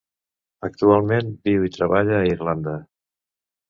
[0.67, 2.79] Actualment viu i treballa a Irlanda.